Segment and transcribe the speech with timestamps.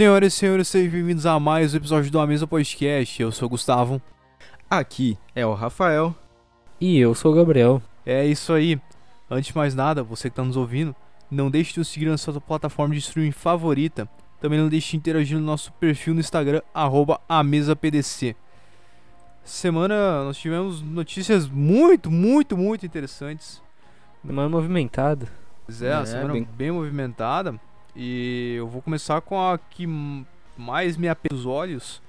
[0.00, 3.20] Senhoras e senhores, sejam bem-vindos a mais um episódio do A Mesa Podcast.
[3.20, 4.00] Eu sou o Gustavo.
[4.70, 6.14] Aqui é o Rafael.
[6.80, 7.82] E eu sou o Gabriel.
[8.06, 8.80] É isso aí.
[9.30, 10.96] Antes de mais nada, você que está nos ouvindo,
[11.30, 14.08] não deixe de nos seguir na sua plataforma de streaming favorita.
[14.40, 18.34] Também não deixe de interagir no nosso perfil no Instagram, arroba AmesaPDC.
[19.44, 23.60] Semana nós tivemos notícias muito, muito, muito interessantes.
[24.26, 25.28] Semana movimentada.
[25.66, 26.70] Pois é, a É, semana bem- bem...
[26.70, 27.60] movimentada.
[27.96, 29.86] E eu vou começar com a que
[30.56, 32.00] mais me apela os olhos,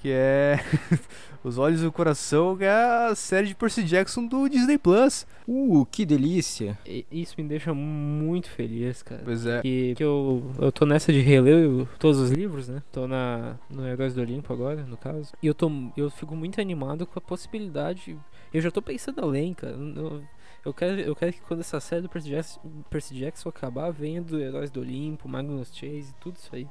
[0.00, 0.58] que é
[1.44, 5.24] Os Olhos e o Coração, que é a série de Percy Jackson do Disney Plus.
[5.46, 6.76] Uh, que delícia.
[6.84, 9.22] E- Isso me deixa muito feliz, cara.
[9.24, 9.62] Pois é.
[9.62, 12.82] Que, que eu, eu tô nessa de reler todos os livros, né?
[12.90, 15.30] Tô na, no Heróis do Olimpo agora, no caso.
[15.40, 18.18] E eu, tô, eu fico muito animado com a possibilidade.
[18.52, 19.74] Eu já tô pensando além, cara.
[19.76, 20.22] Eu,
[20.66, 24.20] eu quero, eu quero que quando essa série do Percy Jackson, Percy Jackson acabar, venha
[24.20, 26.66] do Heróis do Olimpo, Magnus Chase, tudo isso aí.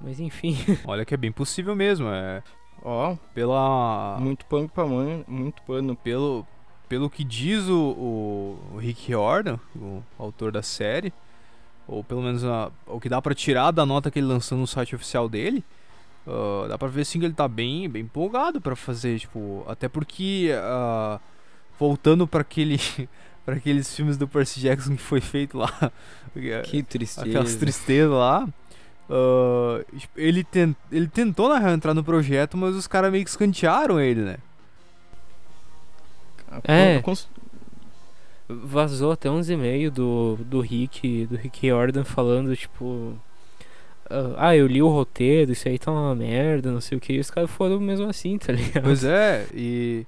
[0.00, 0.56] Mas enfim.
[0.86, 2.08] Olha que é bem possível mesmo.
[2.08, 2.42] É
[2.82, 5.96] Ó, pela muito pano pra mãe, muito pano.
[5.96, 6.46] pelo
[6.88, 11.12] pelo que diz o, o, o Rick Riordan, o autor da série,
[11.88, 14.68] ou pelo menos a- o que dá pra tirar da nota que ele lançou no
[14.68, 15.64] site oficial dele,
[16.26, 19.88] ah, dá pra ver sim que ele tá bem, bem empolgado pra fazer, tipo, até
[19.88, 21.18] porque ah,
[21.78, 22.78] voltando pra aquele
[23.44, 25.92] para aqueles filmes do Percy Jackson que foi feito lá,
[26.64, 27.26] Que tristeza.
[27.26, 28.46] aquelas tristezas lá.
[29.08, 29.84] ah,
[30.16, 34.00] ele, ten- ele tentou na real entrar no projeto, mas os caras meio que escantearam
[34.00, 34.36] ele, né?
[36.64, 37.00] É.
[37.02, 37.28] Cons-
[38.48, 43.14] Vazou até uns e-mails do, do Rick, do Rick Jordan falando, tipo.
[44.08, 47.12] ah, Ah, eu li o roteiro, isso aí tá uma merda, não sei o que.
[47.14, 48.84] E os caras foram mesmo assim, tá ligado?
[48.84, 50.06] Pois é, e.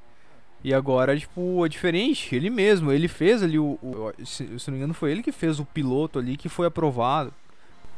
[0.63, 2.35] E agora, tipo, é diferente.
[2.35, 3.79] Ele mesmo, ele fez ali o.
[3.83, 6.67] o- se, se não me engano, foi ele que fez o piloto ali que foi
[6.67, 7.33] aprovado.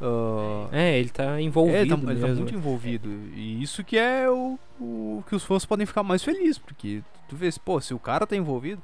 [0.03, 3.09] Ah, É, ele tá envolvido é, ele tá, ele tá muito envolvido.
[3.34, 7.37] E isso que é o, o que os fãs podem ficar mais felizes, porque tu
[7.37, 8.82] vê, pô, se o cara tá envolvido.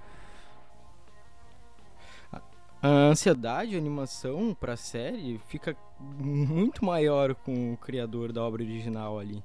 [2.83, 9.19] A ansiedade, a animação pra série fica muito maior com o criador da obra original
[9.19, 9.43] ali.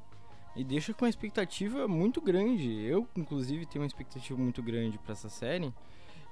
[0.55, 2.83] E deixa com uma expectativa muito grande.
[2.83, 5.73] Eu, inclusive, tenho uma expectativa muito grande pra essa série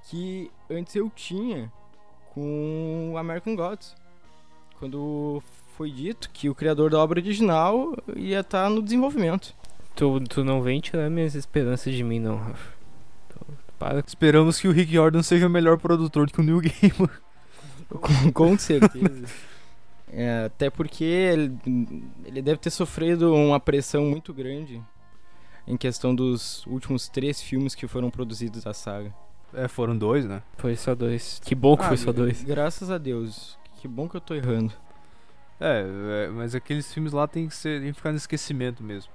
[0.10, 1.72] que antes eu tinha
[2.34, 3.96] com American Gods.
[4.78, 5.42] Quando
[5.78, 9.54] foi dito que o criador da obra original ia estar no desenvolvimento.
[9.96, 12.74] Tu, tu não vem tirar minhas esperanças de mim, não, Rafa.
[13.30, 13.46] Tu-
[13.78, 14.04] Para.
[14.06, 17.10] Esperamos que o Rick Jordan seja o melhor produtor do que o Neil Gaiman.
[17.90, 19.26] Com, com certeza.
[20.12, 21.56] É, até porque ele,
[22.26, 24.82] ele deve ter sofrido uma pressão muito grande
[25.68, 29.14] em questão dos últimos três filmes que foram produzidos da saga.
[29.54, 30.42] É, foram dois, né?
[30.58, 31.40] Foi só dois.
[31.44, 32.44] Que bom que foi só dois.
[32.44, 33.58] Graças a Deus.
[33.80, 34.74] Que bom que eu tô errando.
[35.60, 35.86] É,
[36.26, 39.12] é, mas aqueles filmes lá tem que, ser, tem que ficar no esquecimento mesmo.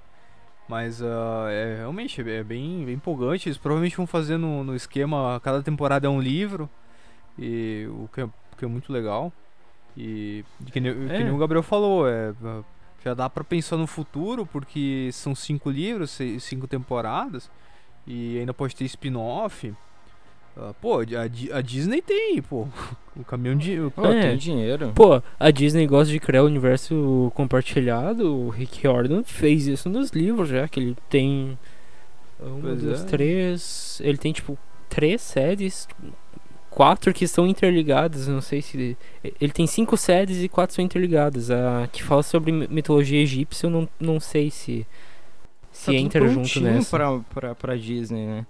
[0.68, 3.48] Mas ah, é, realmente é bem, bem empolgante.
[3.48, 6.68] Eles provavelmente vão fazer no, no esquema, cada temporada é um livro.
[7.38, 9.32] E o que é, o que é muito legal.
[9.96, 11.24] E que nem, que É.
[11.24, 12.32] nem o Gabriel falou, é,
[13.04, 17.50] já dá pra pensar no futuro, porque são cinco livros, cinco temporadas.
[18.06, 19.72] E ainda pode ter spin-off.
[20.56, 22.66] Ah, pô, a, a Disney tem, pô.
[23.16, 23.78] O caminhão de.
[23.78, 24.22] o- Pô, É.
[24.22, 24.90] tem dinheiro.
[24.92, 28.34] Pô, a Disney gosta de criar o universo compartilhado.
[28.34, 31.56] O Rick Jordan fez isso nos livros já, que ele tem.
[32.40, 33.06] Uma, Pois duas, é.
[33.06, 34.00] três.
[34.02, 35.86] Ele tem tipo três séries.
[36.74, 38.26] Quatro que estão interligadas.
[38.26, 38.96] Não sei se.
[39.40, 41.50] Ele tem cinco séries e quatro são interligadas.
[41.50, 44.86] A que fala sobre mi- mitologia egípcia, eu não, não sei se.
[45.70, 46.90] Se Tá tudo entra junto nessa.
[46.90, 48.46] Pra, pra, pra Disney, né?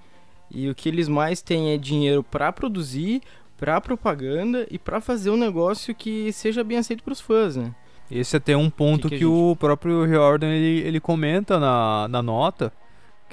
[0.51, 3.21] E o que eles mais têm é dinheiro pra produzir,
[3.57, 7.75] pra propaganda e pra fazer um negócio que seja bem aceito pros fãs, né?
[8.11, 12.07] Esse é até um ponto que, que a o próprio Riordan ele, ele comenta na,
[12.09, 12.73] na nota.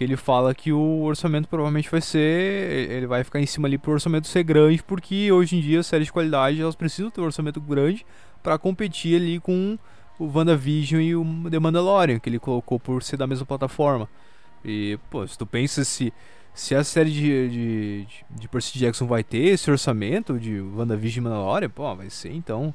[0.01, 2.89] Que ele fala que o orçamento provavelmente vai ser.
[2.89, 5.85] Ele vai ficar em cima ali pro orçamento ser grande, porque hoje em dia as
[5.85, 8.03] séries de qualidade elas precisam ter um orçamento grande
[8.41, 9.77] pra competir ali com
[10.17, 14.09] o WandaVision e o The Mandalorian, que ele colocou por ser da mesma plataforma.
[14.65, 16.11] E, pô, se tu pensa se,
[16.51, 21.27] se a série de, de, de, de Percy Jackson vai ter esse orçamento de WandaVision
[21.27, 22.73] e Mandalorian, pô, vai ser então.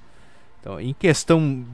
[0.60, 1.66] Então, em questão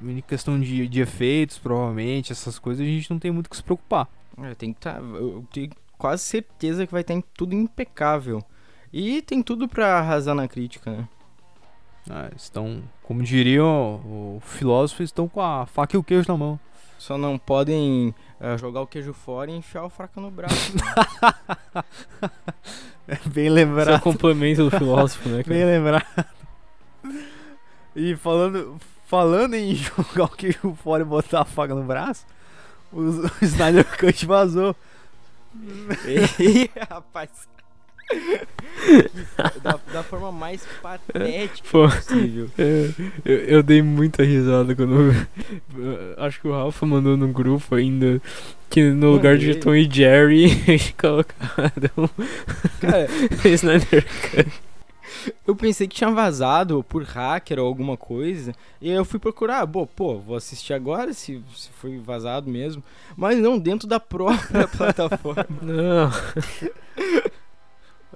[0.00, 3.56] em questão de, de efeitos, provavelmente, essas coisas, a gente não tem muito o que
[3.56, 4.08] se preocupar.
[4.42, 4.98] É, tem que tá.
[4.98, 8.42] Eu tenho quase certeza que vai estar tudo impecável.
[8.92, 11.08] E tem tudo pra arrasar na crítica, né?
[12.10, 16.58] Ah, estão, como diriam o filósofo, estão com a faca e o queijo na mão.
[16.98, 20.72] Só não podem ah, jogar o queijo fora e enfiar o fraca no braço.
[20.74, 21.84] né?
[23.26, 24.00] Bem Esse é o lembrado.
[24.02, 25.42] complemento do filósofo, né?
[25.46, 25.64] Bem Cara?
[25.66, 26.26] lembrado.
[27.94, 32.26] E falando, falando em jogar o queijo fora e botar a faca no braço,
[32.92, 34.74] o, o Snyder Cut vazou.
[36.04, 37.30] Ei, rapaz.
[39.62, 41.88] da, da forma mais patética Pô.
[41.88, 42.48] possível.
[42.56, 42.88] É,
[43.24, 45.10] Eu, eu dei muita risada quando.
[46.16, 48.20] Acho que o Rafa mandou no grupo ainda
[48.70, 49.54] que no lugar de.
[49.56, 50.48] Tom e Jerry
[50.96, 52.10] colocaram
[52.80, 53.06] Cara,
[53.44, 54.06] Snyder
[55.46, 58.54] eu pensei que tinha vazado por hacker ou alguma coisa.
[58.80, 59.66] E aí eu fui procurar.
[59.66, 62.82] Pô, pô, vou assistir agora se, se foi vazado mesmo.
[63.16, 65.46] Mas não, dentro da própria plataforma.
[65.62, 66.10] Não,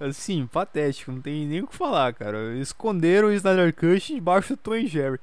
[0.00, 2.56] Assim, patético, não tem nem o que falar, cara.
[2.56, 5.20] Esconderam o Snyder Cut debaixo do Tom Jerry.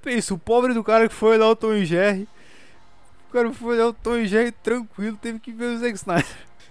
[0.00, 2.26] Pensa, o pobre do cara que foi olhar o Tom Jerry.
[3.28, 6.26] O cara foi olhar o Tom Jerry tranquilo, teve que ver o Zack Snyder.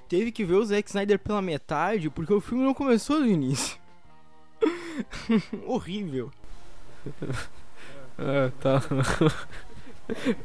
[0.09, 3.77] Teve que ver o Zack Snyder pela metade porque o filme não começou do início.
[5.65, 6.31] Horrível.
[8.17, 8.81] Ah, tá.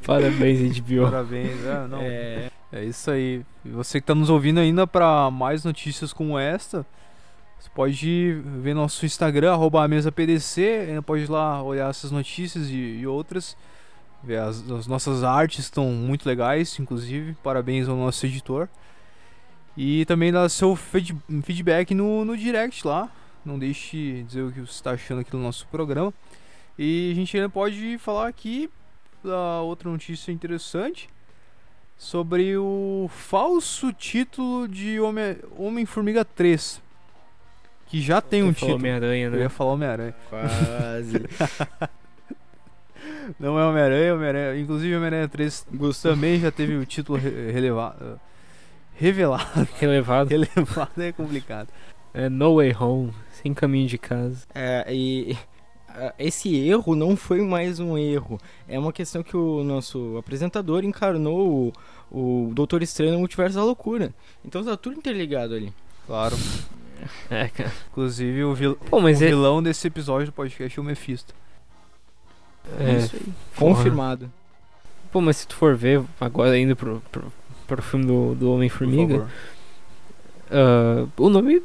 [0.06, 1.04] Parabéns, HBO.
[1.04, 1.98] Parabéns, ah, não.
[2.00, 3.42] É, É isso aí.
[3.64, 6.84] Você que tá nos ouvindo ainda pra mais notícias como esta,
[7.58, 12.10] você pode ver nosso Instagram, arroba a mesa PDC, ainda pode ir lá olhar essas
[12.10, 13.56] notícias e, e outras.
[14.22, 17.34] Ver as, as nossas artes estão muito legais, inclusive.
[17.42, 18.68] Parabéns ao nosso editor.
[19.76, 23.10] E também dar seu feed- feedback no, no direct lá.
[23.44, 26.12] Não deixe de dizer o que você está achando aqui do nosso programa.
[26.78, 28.70] E a gente ainda pode falar aqui
[29.22, 31.08] da outra notícia interessante
[31.96, 36.82] sobre o falso título de Homem- Homem-Formiga 3.
[37.86, 38.74] Que já tem um título.
[38.76, 39.38] Homem-Aranha, Eu né?
[39.40, 40.14] ia falar Homem-Aranha.
[40.28, 41.18] quase.
[43.38, 44.60] Não é Homem-Aranha, Homem-Aranha.
[44.60, 46.12] Inclusive, Homem-Aranha 3 Gostou?
[46.12, 48.20] também já teve o título re- relevado.
[48.96, 49.68] Revelado.
[49.78, 50.28] Relevado.
[50.30, 51.68] Relevado é complicado.
[52.12, 53.12] É No Way Home,
[53.44, 54.46] sem caminho de casa.
[54.54, 55.36] É, e
[56.18, 58.40] esse erro não foi mais um erro.
[58.66, 61.72] É uma questão que o nosso apresentador encarnou
[62.10, 64.12] o, o Doutor Estranho no Multiverso da Loucura.
[64.44, 65.72] Então tá tudo interligado ali.
[66.06, 66.36] Claro.
[67.30, 67.70] É, cara.
[67.90, 69.28] Inclusive, o, vil- Pô, mas o é.
[69.28, 71.34] vilão desse episódio do podcast é o Mephisto.
[72.80, 73.22] é Isso aí.
[73.54, 73.74] porra.
[73.76, 74.32] Confirmado.
[75.12, 77.30] Pô, mas se tu for ver, agora indo pro, pro,
[77.66, 79.28] pro filme do, do Homem-Formiga,
[80.50, 81.62] ah, o nome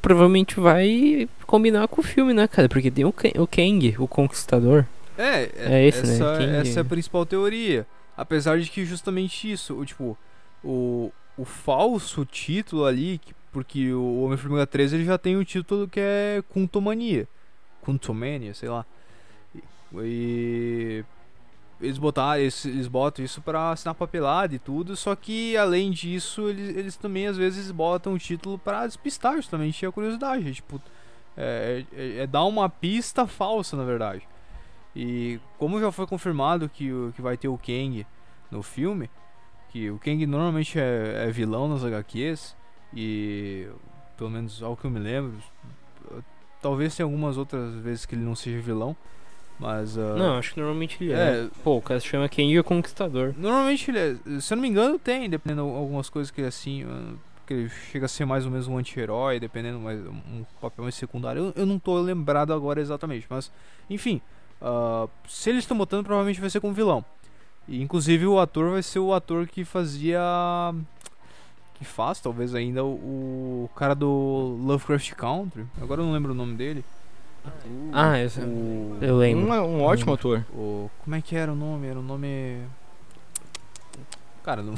[0.00, 2.68] provavelmente vai combinar com o filme, né, cara?
[2.68, 4.84] Porque tem o, o Kang, o Conquistador.
[5.16, 6.14] É, É esse, né?
[6.14, 7.86] essa, Quem- essa é a principal teoria.
[8.16, 10.16] Apesar de que justamente isso, o tipo,
[10.64, 15.88] o, o falso título ali, que- porque o Homem-Formiga 3 ele já tem o título
[15.88, 17.26] que é Kuntomania.
[17.82, 18.84] Kuntomania, sei lá.
[20.02, 21.04] E
[21.80, 26.48] eles botaram, eles, eles botam isso pra assinar papelada e tudo, só que além disso,
[26.48, 30.54] eles, eles também às vezes botam o título pra despistar justamente a curiosidade.
[30.54, 30.80] Tipo,
[31.36, 34.26] é, é, é dar uma pista falsa, na verdade.
[34.94, 38.04] E como já foi confirmado que, que vai ter o Kang
[38.50, 39.08] no filme,
[39.68, 42.56] que o Kang normalmente é, é vilão nas HQs,
[42.92, 43.68] e
[44.16, 45.38] pelo menos ao que eu me lembro,
[46.60, 48.96] talvez tenha algumas outras vezes que ele não seja vilão,
[49.58, 49.98] mas.
[49.98, 51.16] ah, Não, acho que normalmente ele é.
[51.16, 53.34] é, Pô, o cara se chama Kang o Conquistador.
[53.36, 56.46] Normalmente ele é, se eu não me engano, tem, dependendo de algumas coisas que ele
[56.46, 57.14] é assim, ah,
[57.46, 60.94] que ele chega a ser mais ou menos um anti-herói, dependendo mais um papel mais
[60.94, 61.46] secundário.
[61.46, 63.50] Eu, eu não tô lembrado agora exatamente, mas
[63.88, 64.20] enfim,
[64.60, 67.04] ah, se eles estão botando, provavelmente vai ser com vilão.
[67.66, 70.20] E inclusive o ator vai ser o ator que fazia
[71.74, 75.64] que faz talvez ainda o, o cara do Lovecraft Country.
[75.80, 76.84] Agora eu não lembro o nome dele.
[77.92, 79.46] Ah, eu, O, eu lembro.
[79.52, 80.44] Um, um ótimo ator.
[80.52, 81.86] o como é que era o nome?
[81.86, 82.58] Era o nome
[84.42, 84.74] Cara, não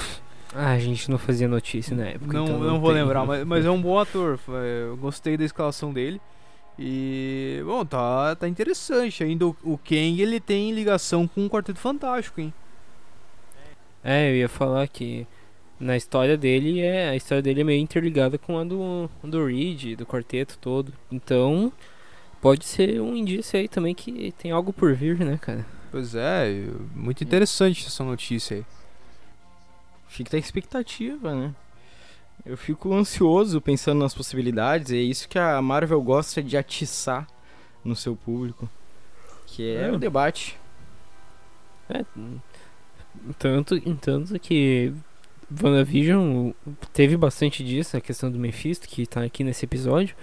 [0.54, 2.32] Ah, a gente não fazia notícia na época.
[2.32, 4.38] Não, então não vou tem- lembrar, mas, mas é um bom ator.
[4.48, 6.20] Eu gostei da escalação dele.
[6.78, 9.22] E, bom, tá, tá interessante.
[9.22, 12.52] Ainda o, o Kang ele tem ligação com o Quarteto Fantástico, hein?
[14.02, 15.26] É, eu ia falar que
[15.78, 19.96] na história dele é a história dele é meio interligada com a do do Reed,
[19.96, 20.92] do quarteto todo.
[21.12, 21.70] Então,
[22.40, 25.64] pode ser um indício aí também que tem algo por vir, né, cara?
[25.90, 28.64] Pois é, muito interessante essa notícia aí.
[30.08, 31.54] Fica a expectativa, né?
[32.44, 37.26] Eu fico ansioso pensando nas possibilidades, e é isso que a Marvel gosta de atiçar
[37.84, 38.68] no seu público.
[39.46, 39.92] Que é É.
[39.92, 40.58] o debate.
[41.88, 42.04] É,
[43.38, 44.92] tanto, tanto que
[45.62, 46.52] WandaVision
[46.92, 50.14] teve bastante disso, a questão do Mephisto, que tá aqui nesse episódio.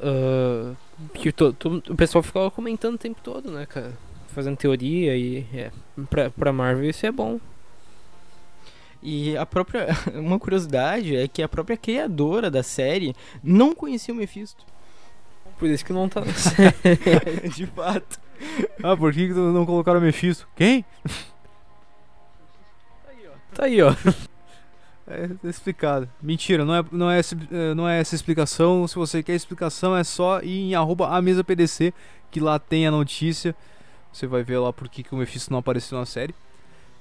[0.00, 0.74] Ah,
[1.14, 3.92] que to- to- o pessoal ficava comentando o tempo todo, né, cara?
[4.28, 5.70] Fazendo teoria e é,
[6.08, 7.40] pra, pra Marvel isso é bom.
[9.02, 9.86] E a própria.
[10.14, 14.64] Uma curiosidade é que a própria criadora da série não conhecia o Mephisto.
[15.58, 16.22] Por isso que não tá.
[17.54, 18.20] de fato.
[18.82, 20.46] ah, por que, que não colocaram o Mephisto?
[20.54, 20.84] Quem?
[23.54, 23.92] Tá aí, ó.
[25.10, 26.08] É, tá explicado.
[26.20, 28.86] Mentira, não é, não, é, é, não é essa explicação.
[28.86, 31.94] Se você quer explicação, é só ir em arroba a mesa PDC,
[32.30, 33.56] que lá tem a notícia.
[34.12, 36.34] Você vai ver lá por que, que o Mephisto não apareceu na série.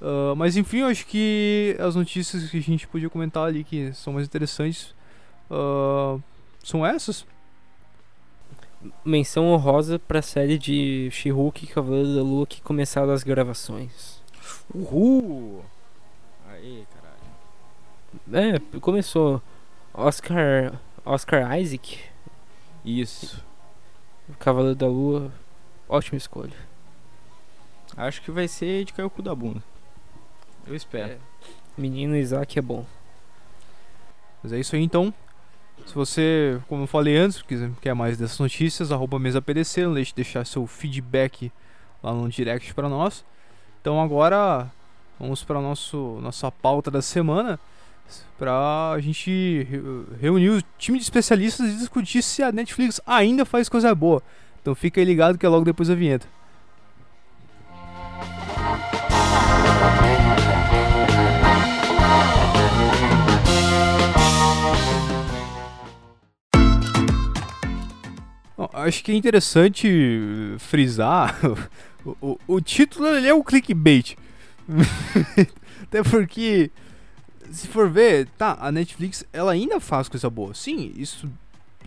[0.01, 3.91] Uh, mas enfim, eu acho que as notícias que a gente podia comentar ali que
[3.93, 4.95] são mais interessantes
[5.49, 6.21] uh,
[6.63, 7.25] são essas.
[9.03, 14.21] Menção honrosa pra série de She-Hulk e Cavaleiro da Lua que começaram as gravações.
[14.73, 15.65] Uhul!
[16.47, 16.96] Aí, caralho.
[18.31, 19.41] É, começou
[19.93, 20.73] Oscar
[21.05, 21.99] Oscar Isaac.
[22.83, 23.41] Isso.
[24.37, 25.31] Cavaleiro da Lua,
[25.87, 26.55] ótima escolha.
[27.95, 29.63] Acho que vai ser de cair o cu da bunda.
[30.65, 31.13] Eu espero.
[31.13, 31.17] É.
[31.77, 32.85] Menino Isaac é bom.
[34.43, 35.13] Mas é isso aí então.
[35.85, 37.41] Se você, como eu falei antes,
[37.79, 41.49] quer mais dessas notícias, arroba mesa PDC, não deixe de deixar seu feedback
[42.03, 43.23] lá no direct para nós.
[43.79, 44.69] Então agora
[45.17, 47.57] vamos para nosso nossa pauta da semana
[48.37, 49.67] para a gente
[50.21, 54.21] reunir o time de especialistas e discutir se a Netflix ainda faz coisa boa.
[54.61, 56.27] Então fica aí ligado que é logo depois da vinheta.
[68.57, 71.39] Bom, acho que é interessante frisar
[72.03, 74.15] o, o, o título é um clickbait.
[75.83, 76.71] Até porque
[77.51, 80.53] se for ver, tá, a Netflix ela ainda faz coisa boa.
[80.53, 81.29] Sim, isso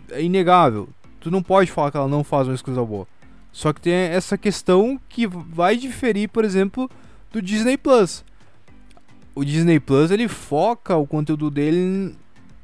[0.09, 0.89] é inegável.
[1.19, 3.07] Tu não pode falar que ela não faz mais coisa boa.
[3.51, 6.89] Só que tem essa questão que vai diferir, por exemplo,
[7.31, 8.23] do Disney Plus.
[9.35, 12.15] O Disney Plus ele foca o conteúdo dele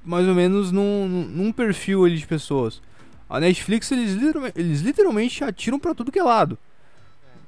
[0.03, 2.81] mais ou menos num, num perfil ali de pessoas.
[3.29, 6.57] A Netflix eles, literalmente, eles literalmente atiram para tudo que é lado.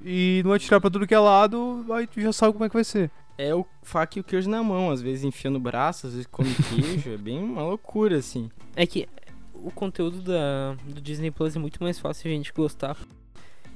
[0.04, 2.76] E não atirar para tudo que é lado, aí tu já sabe como é que
[2.76, 3.10] vai ser.
[3.42, 6.28] É o faca e o queijo na mão, às vezes enfia no braço, às vezes
[6.28, 8.52] come queijo, é bem uma loucura assim.
[8.76, 9.08] É que
[9.54, 12.98] o conteúdo da, do Disney Plus é muito mais fácil a gente gostar.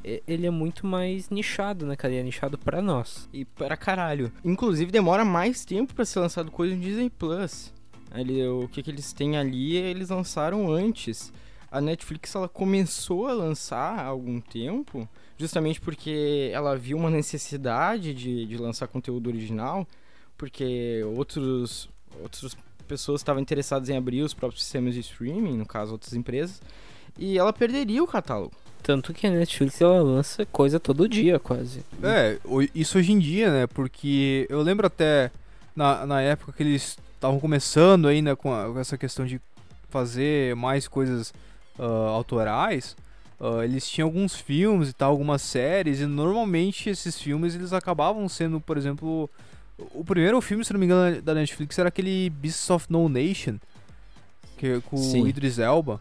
[0.04, 2.14] Ele é muito mais nichado, né, cara?
[2.14, 3.30] Ele é nichado pra nós.
[3.32, 4.30] E para caralho.
[4.44, 7.74] Inclusive demora mais tempo para ser lançado coisa no Disney Plus.
[8.14, 11.32] Ele, o que, que eles têm ali, eles lançaram antes
[11.74, 15.10] a Netflix ela começou a lançar há algum tempo,
[15.44, 19.86] justamente porque ela viu uma necessidade de, de lançar conteúdo original,
[20.38, 21.90] porque outros,
[22.22, 22.56] outras
[22.88, 26.62] pessoas estavam interessadas em abrir os próprios sistemas de streaming, no caso outras empresas,
[27.20, 28.54] e ela perderia o catálogo.
[28.82, 31.84] Tanto que a Netflix ela lança coisa todo dia, quase.
[32.02, 32.40] É,
[32.74, 33.68] isso hoje em dia, né?
[33.68, 35.30] Porque eu lembro até
[35.76, 39.42] na, na época que eles estavam começando ainda com, a, com essa questão de
[39.90, 41.34] fazer mais coisas
[41.78, 42.96] uh, autorais,
[43.44, 48.28] uh, eles tinham alguns filmes e tal, algumas séries, e normalmente esses filmes eles acabavam
[48.30, 49.30] sendo, por exemplo,
[49.78, 53.58] o primeiro filme, se não me engano, da Netflix era aquele Beasts of No Nation,
[54.58, 55.24] que com Sim.
[55.24, 56.00] o Idris Elba.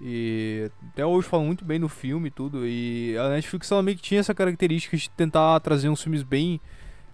[0.00, 2.66] E até hoje falam muito bem do filme e tudo.
[2.66, 6.60] E a Netflix ela meio que tinha essa característica de tentar trazer uns filmes bem,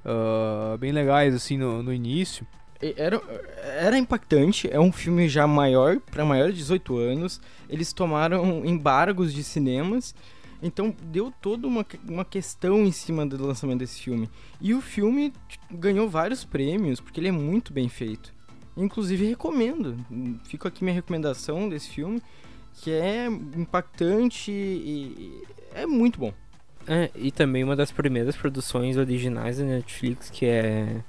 [0.04, 2.44] uh, bem legais assim no, no início.
[2.96, 3.20] Era,
[3.78, 7.40] era impactante, é um filme já maior, para maior de 18 anos.
[7.68, 10.14] Eles tomaram embargos de cinemas,
[10.62, 14.30] então deu toda uma, uma questão em cima do lançamento desse filme.
[14.60, 15.32] E o filme
[15.70, 18.32] ganhou vários prêmios, porque ele é muito bem feito.
[18.76, 19.96] Inclusive recomendo,
[20.44, 22.22] fica aqui minha recomendação desse filme,
[22.72, 25.42] que é impactante e
[25.74, 26.32] é muito bom.
[26.86, 31.04] É, e também uma das primeiras produções originais da Netflix, que é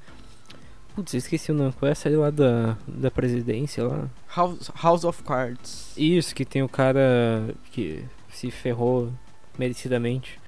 [0.96, 1.74] Putz, eu esqueci o nome.
[1.74, 4.10] Qual é a série lá da, da presidência lá?
[4.36, 5.94] House, House of Cards.
[5.98, 9.12] Isso, que tem o cara que se ferrou
[9.58, 10.40] merecidamente.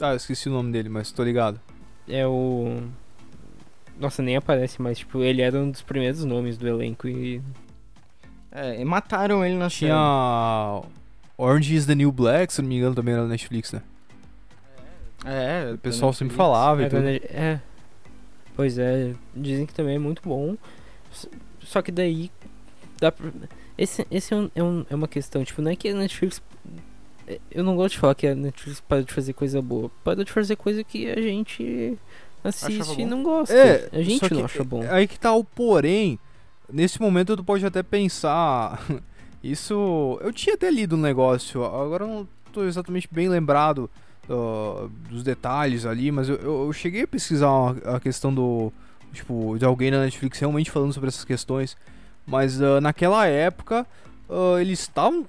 [0.00, 1.60] Ah, eu esqueci o nome dele, mas tô ligado.
[2.08, 2.82] É o.
[3.98, 7.42] Nossa, nem aparece, mas tipo, ele era um dos primeiros nomes do elenco e.
[8.50, 9.94] É, e mataram ele na Tinha.
[9.94, 10.92] Série.
[11.36, 13.82] Orange is the New Black, se não me engano, também era na Netflix, né?
[15.24, 17.02] É, o pessoal sempre falava e tudo.
[17.06, 17.60] É,
[18.58, 20.56] Pois é, dizem que também é muito bom.
[21.62, 22.28] Só que daí.
[23.00, 23.30] Dá pra...
[23.78, 26.42] Esse, esse é, um, é, um, é uma questão, tipo, não é que a Netflix.
[27.28, 29.88] É, eu não gosto de falar que a Netflix para de fazer coisa boa.
[30.02, 31.96] Para de fazer coisa que a gente
[32.42, 33.54] assiste e não gosta.
[33.54, 34.82] É, a gente não acha bom.
[34.90, 36.18] Aí que tá o porém.
[36.68, 38.84] Nesse momento tu pode até pensar.
[39.40, 40.18] Isso.
[40.20, 43.88] Eu tinha até lido um negócio, agora eu não tô exatamente bem lembrado
[44.28, 47.48] uh, dos detalhes ali, mas eu, eu, cheguei a pesquisar
[47.84, 48.72] a questão do.
[49.12, 51.76] Tipo, de alguém na Netflix realmente falando sobre essas questões.
[52.26, 53.86] Mas uh, naquela época,
[54.28, 55.26] uh, eles estavam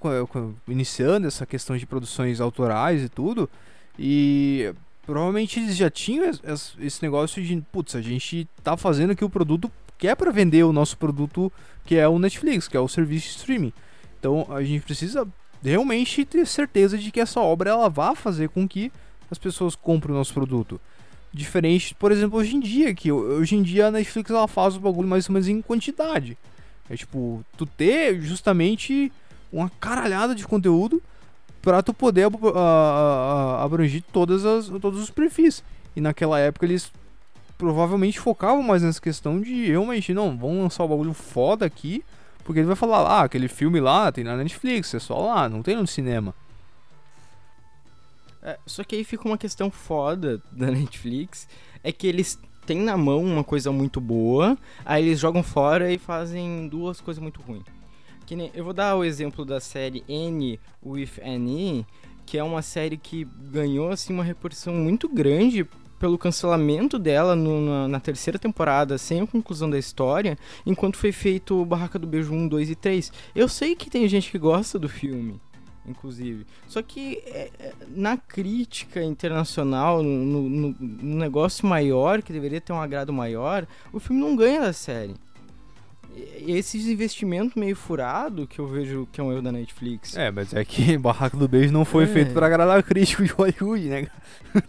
[0.68, 3.50] iniciando essa questão de produções autorais e tudo.
[3.98, 4.74] E
[5.06, 9.24] provavelmente eles já tinham es- es- esse negócio de, putz, a gente tá fazendo aqui
[9.24, 11.52] o produto que é pra vender o nosso produto,
[11.86, 13.74] que é o Netflix, que é o serviço de streaming.
[14.20, 15.28] Então a gente precisa
[15.64, 18.92] realmente ter certeza de que essa obra ela vai fazer com que
[19.30, 20.80] as pessoas comprem o nosso produto.
[21.32, 24.80] Diferente, por exemplo, hoje em dia, que hoje em dia a Netflix ela faz o
[24.80, 26.38] bagulho mais ou menos em quantidade.
[26.90, 29.12] É tipo, tu ter justamente
[29.54, 31.02] uma caralhada de conteúdo
[31.62, 32.26] pra tu poder
[32.56, 32.60] a-
[33.60, 35.64] a- abranger todas as, todos os perfis.
[35.96, 36.92] E naquela época eles
[37.58, 42.04] provavelmente focavam mais nessa questão de realmente, não, vamos lançar o bagulho foda aqui,
[42.50, 45.62] porque ele vai falar, ah, aquele filme lá tem na Netflix, é só lá, não
[45.62, 46.34] tem no cinema.
[48.42, 51.48] É, só que aí fica uma questão foda da Netflix,
[51.84, 56.00] é que eles têm na mão uma coisa muito boa, aí eles jogam fora e
[56.00, 57.66] fazem duas coisas muito ruins.
[58.26, 61.86] Que nem, eu vou dar o exemplo da série N with Annie,
[62.26, 65.68] que é uma série que ganhou assim uma repercussão muito grande
[66.00, 71.12] pelo cancelamento dela no- na, na terceira temporada, sem a conclusão da história, enquanto foi
[71.12, 73.12] feito o Barraca do Beijo 1, 2 e 3.
[73.36, 75.40] Eu sei que tem gente que gosta do filme,
[75.86, 76.46] inclusive.
[76.68, 82.72] Só que é, é, na crítica internacional, no, no- no negócio maior, que deveria ter
[82.74, 85.16] um agrado maior, o filme não ganha da série.
[86.16, 90.16] E- Esses investimentos meio furado que eu vejo que é um erro da Netflix.
[90.18, 92.08] É, mas é que Barraco do Beijo não foi É.
[92.08, 94.08] feito pra agradar crítico de Hollywood, né?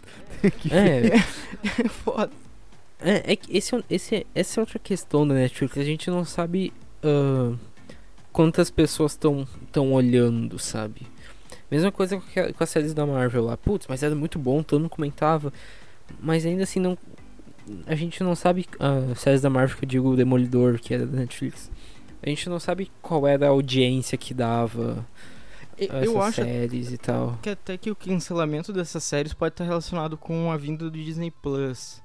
[0.49, 1.07] Que- É,
[1.85, 2.31] É foda.
[3.03, 5.77] É, é que esse, é esse, é- essa é outra questão da Netflix.
[5.77, 6.71] A gente não sabe
[7.03, 7.53] ah,
[8.31, 11.01] quantas pessoas estão tão olhando, sabe?
[11.69, 13.57] Mesma coisa com, a- com as séries da Marvel lá.
[13.57, 15.51] Putz, mas era muito bom, todo mundo comentava.
[16.19, 16.97] Mas ainda assim, não,
[17.87, 18.65] a gente não sabe.
[19.11, 21.71] As séries da Marvel que eu digo, o Demolidor, que era da Netflix.
[22.21, 25.03] A gente não sabe qual era a audiência que dava
[25.89, 27.37] Eu acho séries e tal.
[27.41, 31.31] que até que o cancelamento dessas séries pode estar relacionado com a vinda do Disney
[31.31, 32.01] Plus.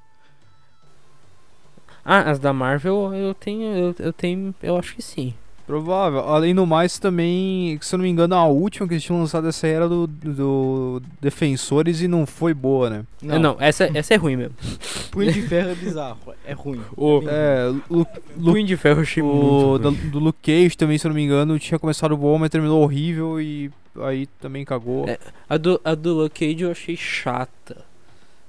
[2.04, 3.76] Ah, as da Marvel eu tenho.
[3.76, 4.54] Eu, eu tenho.
[4.62, 5.34] Eu acho que sim.
[5.66, 6.20] Provável.
[6.20, 9.48] Além do mais, também, se eu não me engano, a última que eles tinham lançado
[9.48, 13.04] essa era do, do Defensores e não foi boa, né?
[13.20, 14.54] Não, não essa, essa é ruim mesmo.
[15.10, 16.80] Punho de Ferro é bizarro, é ruim.
[16.96, 17.66] O- É.
[17.68, 18.06] É, Lu,
[18.38, 21.08] Lu, Punho de Ferro eu achei o muito da- do Luke Cage também, se eu
[21.08, 23.68] não me engano, tinha começado bom, mas terminou horrível e
[24.02, 25.08] aí também cagou.
[25.08, 27.84] É, A do, a do Luke Cage eu achei chata.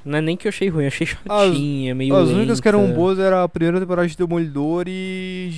[0.06, 2.84] Não é nem que eu achei ruim, eu achei chatinha, meio As únicas que eram
[2.84, 2.94] lenta.
[2.94, 5.50] boas era a primeira temporada de Demolidor e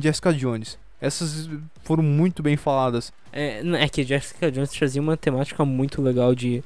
[0.00, 0.78] Jessica Jones.
[1.02, 1.50] Essas
[1.82, 3.12] foram muito bem faladas.
[3.32, 6.62] É, é que Jessica Jones trazia uma temática muito legal de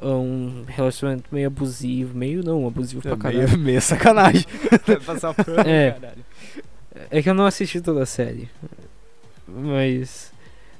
[0.00, 2.16] ah, um relacionamento meio abusivo.
[2.16, 3.48] Meio não, abusivo pra É caralho.
[3.48, 4.46] meio, meio sacanagem.
[4.86, 5.90] Vai passar pano, É.
[5.90, 6.24] caralho.
[7.10, 8.48] É que eu não assisti toda a série.
[9.48, 10.32] Mas.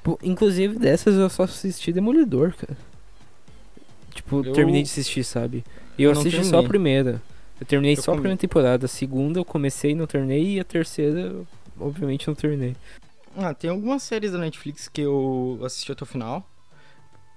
[0.02, 2.76] pô, inclusive dessas eu só assisti Demolidor, cara.
[4.14, 5.64] Tipo, Eu- terminei de assistir, sabe?
[5.98, 7.20] E eu, Eu assisti só a primeira.
[7.60, 8.86] Eu terminei Eu só a primeira temporada.
[8.86, 10.56] A segunda eu comecei e não terminei.
[10.56, 11.46] E a terceira, eu,
[11.80, 12.76] obviamente, não terminei.
[13.36, 16.48] Ah, tem algumas séries da Netflix que eu assisti até o final.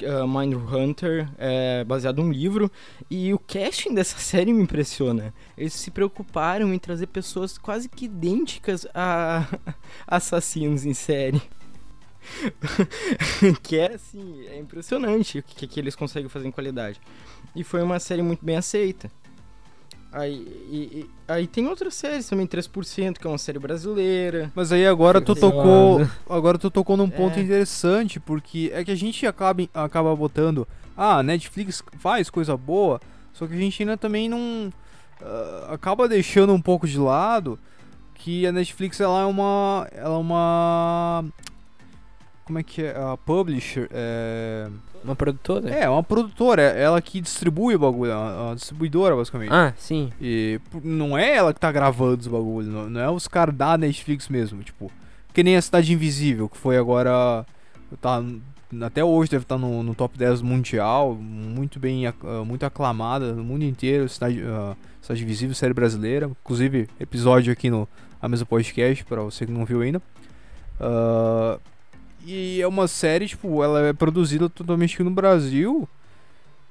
[0.01, 2.69] Uh, Mindhunter é baseado num livro
[3.09, 5.33] e o casting dessa série me impressiona.
[5.57, 9.47] Eles se preocuparam em trazer pessoas quase que idênticas a
[10.07, 11.41] assassinos em série.
[13.61, 16.99] que é assim, é impressionante o que, que eles conseguem fazer em qualidade.
[17.55, 19.11] E foi uma série muito bem aceita.
[20.13, 20.33] Aí,
[20.69, 24.51] e- e- aí tem outras séries também, 3%, que é uma série brasileira.
[24.53, 27.41] Mas aí agora tu lá, tocou, agora tu tocou num ponto É.
[27.41, 33.01] interessante, porque é que a gente acaba, acaba botando, ah, a Netflix faz coisa boa,
[33.33, 34.71] só que a gente ainda também não
[35.19, 37.57] ah, acaba deixando um pouco de lado
[38.13, 41.25] que a Netflix ela é uma ela é uma
[42.45, 44.69] como é que é a publisher é
[45.03, 45.69] Uma produtora?
[45.69, 49.73] é uma produtora é ela que distribui o bagulho é uma, uma distribuidora basicamente Ah,
[49.77, 50.11] sim.
[50.21, 53.77] e não é ela que tá gravando os bagulhos, não, não é os caras da
[53.77, 54.91] Netflix mesmo, tipo.
[55.33, 57.43] Que nem a Cidade Invisível, que foi agora.
[57.99, 58.23] Tá,
[58.85, 62.13] até hoje deve estar no, no top 10 mundial, muito bem, ah,
[62.45, 64.07] muito aclamada no mundo inteiro.
[64.07, 66.29] Cidade, ah, Cidade Invisível, série brasileira.
[66.43, 67.87] Inclusive, episódio aqui no
[68.21, 69.99] A Mesa Podcast, pra você que não viu ainda.
[70.79, 71.59] Ah,
[72.25, 75.87] e é uma série, tipo, ela é produzida totalmente aqui no Brasil.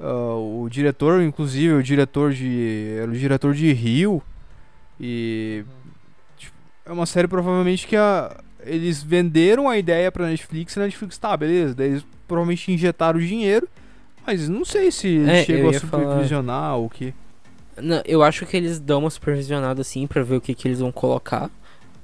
[0.01, 2.97] Ah, o diretor, inclusive, o diretor de.
[3.01, 4.23] Era o diretor de Rio.
[5.01, 5.65] E.
[6.37, 6.55] tipo,
[6.87, 11.19] é uma série provavelmente que a, eles venderam a ideia pra Netflix e a Netflix,
[11.19, 11.75] tá, beleza.
[11.75, 13.69] Daí eles provavelmente injetaram o dinheiro.
[14.27, 16.03] Mas não sei se É, chegou a ia falar.
[16.05, 17.13] supervisionar ou o que.
[17.77, 20.79] Não, eu acho que eles dão uma supervisionada assim pra ver o que, que eles
[20.79, 21.51] vão colocar.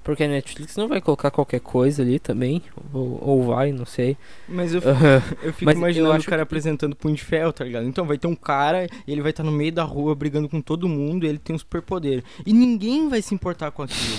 [0.09, 2.62] Porque a Netflix não vai colocar qualquer coisa ali também.
[2.94, 4.16] Ou, ou vai, não sei.
[4.49, 4.81] Mas eu,
[5.44, 7.87] eu fico Mas eu imaginando acho o cara que- apresentando Punho de Ferro, tá ligado?
[7.87, 10.62] Então vai ter um cara, e ele vai estar no meio da rua brigando com
[10.62, 12.25] todo mundo, e ele tem um superpoder.
[12.47, 14.16] E ninguém vai se importar com aquilo.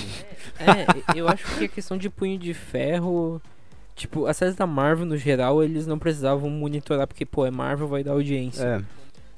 [0.59, 3.41] É, eu acho que a questão de punho de ferro.
[3.95, 7.87] Tipo, as séries da Marvel no geral, eles não precisavam monitorar, porque, pô, é Marvel,
[7.87, 8.63] vai dar audiência.
[8.63, 8.81] É.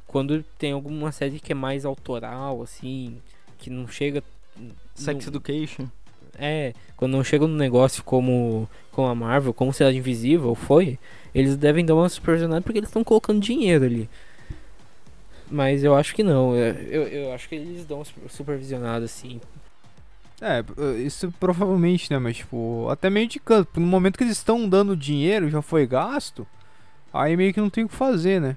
[0.05, 3.15] Quando tem alguma série que é mais autoral, assim,
[3.57, 4.21] que não chega.
[4.93, 5.87] Sex não- Education.
[6.37, 10.97] É, quando não chega num negócio como, como a Marvel, como Cidade Invisível foi,
[11.35, 14.09] eles devem dar uma supervisionada porque eles estão colocando dinheiro ali.
[15.49, 19.05] Mas eu acho que não, eu, eu, eu acho que eles dão uma super- supervisionada,
[19.05, 19.41] assim.
[20.39, 20.63] É,
[20.99, 22.17] isso provavelmente, né?
[22.17, 23.79] Mas, tipo, até meio de canto.
[23.79, 26.47] No momento que eles estão dando dinheiro, já foi gasto,
[27.13, 28.55] aí meio que não tem o que fazer, né?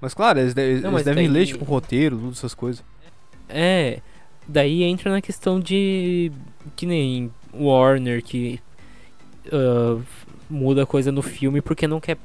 [0.00, 2.82] Mas, claro, eles, de- eles Não, mas devem daí- ler, tipo, roteiro, tudo essas coisas.
[3.48, 4.00] É,
[4.46, 6.30] daí entra na questão de.
[6.76, 8.60] Que nem Warner que
[9.52, 10.00] ah,
[10.48, 12.16] muda coisa no filme porque não quer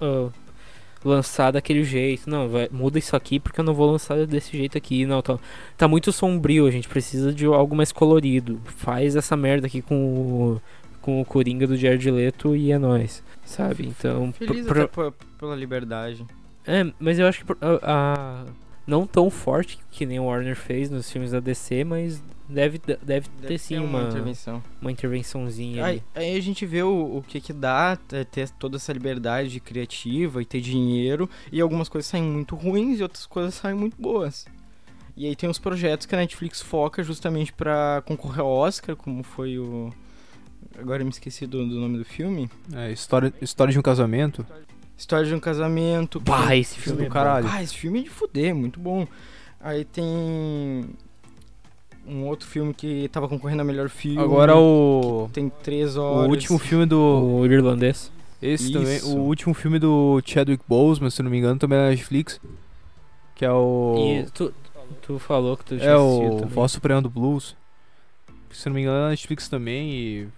[0.00, 0.28] ah,
[1.04, 2.28] lançar daquele jeito.
[2.28, 5.06] Não, vai, muda isso aqui porque eu não vou lançar desse jeito aqui.
[5.06, 5.38] Não, tá,
[5.76, 8.60] tá muito sombrio, a gente precisa de algo mais colorido.
[8.64, 10.62] Faz essa merda aqui com o,
[11.00, 13.22] com o Coringa do Jared Leto e é nóis.
[13.44, 13.86] Sabe?
[13.86, 14.32] Então.
[14.32, 16.24] Feliz pro- até p- pela liberdade.
[16.66, 18.44] é, mas eu acho que a, a-
[18.86, 23.00] não tão forte que nem o Warner fez nos filmes da DC, mas deve, deve,
[23.04, 24.62] Deve ter sim ter uma, intervenção.
[24.80, 26.26] uma intervençãozinha Aí, ali.
[26.26, 30.42] aí a gente vê o, o que que dá é, ter toda essa liberdade criativa
[30.42, 31.30] e ter dinheiro.
[31.52, 34.46] E algumas coisas saem muito ruins e outras coisas saem muito boas.
[35.16, 39.22] E aí tem os projetos que a Netflix foca justamente pra concorrer ao Oscar, como
[39.22, 39.90] foi o.
[40.78, 42.48] Agora eu me esqueci do, do nome do filme.
[42.74, 44.46] É, história, história de um casamento.
[45.00, 46.20] História de um casamento.
[46.20, 47.12] Bah, esse filme do é bom.
[47.14, 47.48] caralho.
[47.50, 49.08] Ah, esse filme é de fuder, muito bom.
[49.58, 50.90] Aí tem.
[52.06, 54.20] Um outro filme que tava concorrendo a melhor filme.
[54.20, 55.30] Agora o.
[55.32, 56.28] Tem três O horas.
[56.30, 56.98] último filme do.
[57.00, 58.12] O irlandês.
[58.42, 58.96] Esse também.
[58.96, 59.16] Isso.
[59.16, 62.38] O último filme do Chadwick Boseman, se não me engano, também é na Netflix.
[63.34, 63.94] Que é o.
[63.98, 64.52] E tu,
[65.00, 66.48] tu falou que tu tinha É o também.
[66.54, 67.56] Voz Suprema do Blues.
[68.50, 70.28] Que, se não me engano, é na Netflix também e.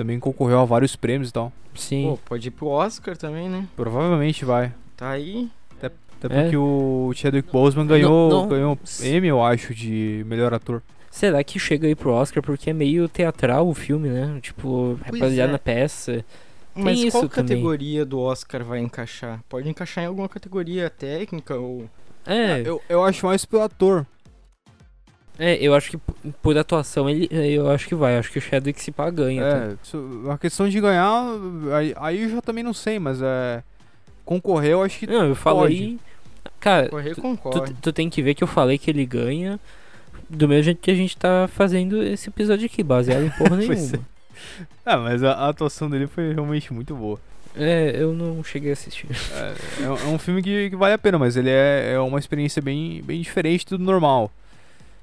[0.00, 1.52] Também concorreu a vários prêmios e tal.
[1.74, 2.08] Sim.
[2.08, 3.66] Pô, pode ir pro Oscar também, né?
[3.76, 4.72] Provavelmente vai.
[4.96, 5.50] Tá aí.
[5.78, 5.88] Até
[6.22, 6.42] É.
[6.42, 8.48] porque o Chadwick Boseman ganhou, não.
[8.48, 10.82] ganhou Emmy, eu acho, de melhor ator.
[11.10, 14.38] Será que chega aí pro Oscar porque é meio teatral o filme, né?
[14.40, 15.52] Tipo, é baseado é.
[15.52, 16.24] na peça.
[16.74, 17.56] Mas isso qual também.
[17.56, 19.40] categoria do Oscar vai encaixar?
[19.50, 21.84] Pode encaixar em alguma categoria técnica ou.
[22.24, 24.06] É, Eu, eu acho mais pelo ator.
[25.40, 25.98] É, eu acho que
[26.42, 28.16] por atuação ele, eu acho que vai.
[28.18, 29.42] Acho que o Chadwick se pá ganha.
[29.42, 29.56] tá?
[29.56, 31.24] É, isso- a questão de ganhar,
[31.76, 33.62] aí, aí eu já também não sei, mas é.
[34.24, 35.06] Concorrer, eu acho que.
[35.06, 35.98] Não, eu falei.
[36.60, 37.72] Cara, Correr tu, concorre.
[37.80, 39.58] tu tem que ver que eu falei que ele ganha
[40.28, 43.98] do mesmo jeito que a gente tá fazendo esse episódio aqui, baseado em porra nenhuma.
[44.86, 47.18] Ah, mas a, a atuação dele foi realmente muito boa.
[47.56, 49.08] É, eu não cheguei a assistir.
[49.34, 51.98] É, é um- é um filme que, que vale a pena, mas ele é, é
[51.98, 54.30] uma experiência bem, bem diferente do normal.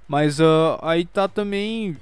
[0.07, 1.97] Mas ah, aí tá também.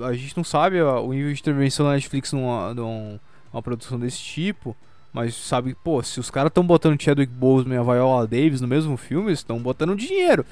[0.00, 3.20] A gente não sabe ah, o nível de intervenção da Netflix numa, numa,
[3.52, 4.76] numa produção desse tipo.
[5.12, 8.68] Mas sabe, pô, se os caras estão botando Chadwick Boseman e a Viola Davis no
[8.68, 10.44] mesmo filme, eles estão botando dinheiro.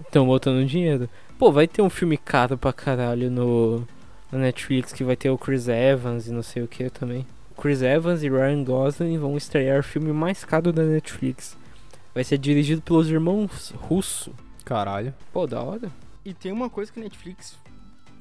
[0.00, 1.08] Estão botando dinheiro.
[1.38, 3.86] Pô, vai ter um filme caro pra caralho no,
[4.30, 7.26] na Netflix que vai ter o Chris Evans e não sei o que também.
[7.60, 11.56] Chris Evans e Ryan Gosling vão estrear o filme mais caro da Netflix.
[12.14, 14.32] Vai ser dirigido pelos irmãos Russo.
[14.64, 15.14] Caralho.
[15.32, 15.90] Pô, da hora.
[16.24, 17.58] E tem uma coisa que a Netflix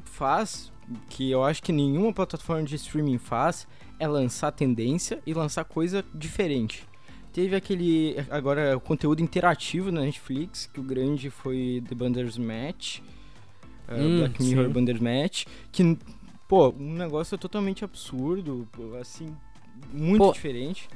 [0.05, 0.71] faz,
[1.09, 3.67] que eu acho que nenhuma plataforma de streaming faz,
[3.99, 6.87] é lançar tendência e lançar coisa diferente.
[7.31, 12.99] Teve aquele, agora, o conteúdo interativo na Netflix, que o grande foi The Bandersnatch,
[13.87, 14.71] uh, Hum, Black Mirror sim.
[14.71, 15.97] Bandersnatch, que,
[16.47, 18.67] pô, um negócio totalmente absurdo,
[18.99, 19.33] assim,
[19.93, 20.89] muito Pô, diferente.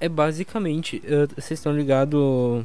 [0.00, 2.64] É basicamente, eh, vocês estão ligados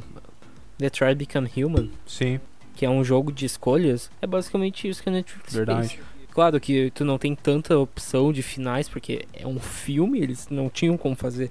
[0.78, 2.40] The Tribe Become Human, Sim,
[2.74, 4.10] que é um jogo de escolhas.
[4.20, 5.88] É basicamente isso que a Netflix verdade.
[5.88, 6.00] fez.
[6.34, 10.68] Claro que tu não tem tanta opção de finais, porque é um filme, eles não
[10.68, 11.48] tinham como fazer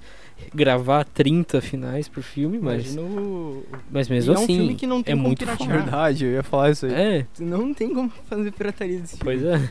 [0.54, 3.64] gravar 30 finais por filme, mas, o...
[3.90, 4.56] mas e mesmo é um assim.
[4.56, 5.70] filme que não tem é como muito piratear.
[5.70, 6.92] Verdade, eu ia falar isso aí.
[6.92, 9.24] É, Não tem como fazer pirataria desse filme.
[9.24, 9.70] pois é.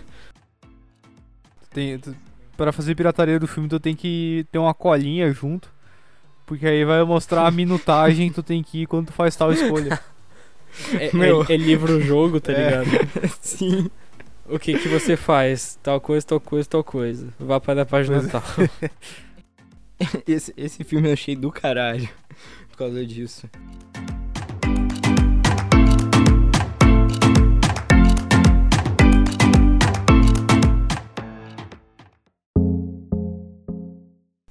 [1.70, 2.16] Tem, tu,
[2.58, 5.72] pra fazer pirataria do filme, tu tem que ter uma colinha junto.
[6.46, 9.52] Porque aí vai mostrar a minutagem que tu tem que ir quando tu faz tal
[9.54, 10.00] escolha.
[11.00, 12.84] É, é, é livro-jogo, tá É.
[12.84, 13.10] ligado?
[13.42, 13.90] Sim.
[14.48, 15.80] O que que você faz?
[15.82, 17.28] Tal coisa, tal coisa, tal coisa.
[17.40, 18.32] Vá para a página Pois é.
[18.32, 18.44] tal.
[20.28, 22.10] Esse, esse filme eu achei do caralho
[22.70, 23.48] por causa disso.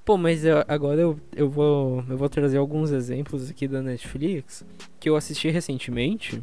[0.05, 4.65] Pô, mas eu- agora eu, eu, vou, eu vou trazer alguns exemplos aqui da Netflix
[4.99, 6.43] que eu assisti recentemente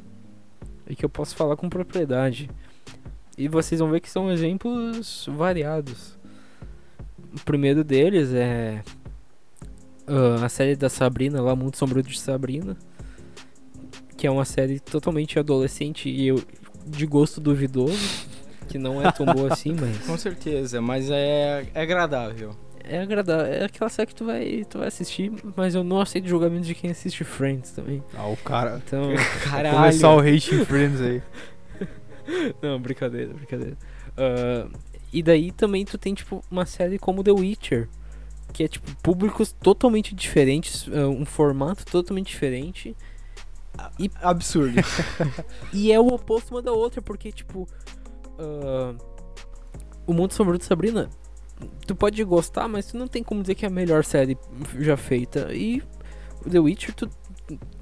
[0.90, 2.50] e que eu posso falar com propriedade.
[3.38, 6.18] E vocês vão ver que são exemplos variados.
[7.34, 8.82] O primeiro deles é
[10.08, 12.78] ah, a série da Sabrina, lá, Mundo Sombrio de Sabrina,
[14.18, 16.42] que é uma série totalmente adolescente e eu,
[16.88, 17.98] de gosto duvidoso,
[18.68, 22.56] que não é tão boa assim, mas Com certeza, mas é, é agradável.
[22.84, 23.46] É agradável.
[23.46, 26.76] É aquela série que tu vai, tu vai assistir, mas eu não aceito julgamento de
[26.76, 28.04] quem assiste Friends também.
[28.16, 28.82] Ah, o cara.
[28.86, 29.10] Então,
[29.44, 29.76] Caralho.
[29.76, 31.22] Começar o hate Friends aí.
[32.62, 33.78] não, brincadeira, brincadeira.
[34.18, 34.68] Ah,
[35.12, 37.90] e daí também tu tem, tipo, uma série como The Witcher,
[38.54, 42.96] que é, tipo, públicos totalmente diferentes, ah, um formato totalmente diferente.
[44.22, 44.76] Absurdo.
[45.72, 47.68] E é o oposto uma da outra, porque, tipo,
[48.38, 48.96] ah,
[50.06, 51.10] o Mundo Sombrio de Sabrina,
[51.86, 54.38] tu pode gostar, mas tu não tem como dizer que é a melhor série
[54.80, 55.54] já feita.
[55.54, 55.82] E
[56.50, 57.10] The Witcher, tu